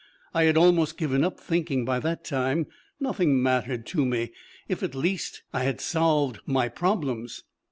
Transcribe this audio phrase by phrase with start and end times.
[0.33, 2.65] I had almost given up thinking by that time;
[2.99, 4.31] nothing mattered to me.
[4.67, 7.43] If at least I had solved my problems!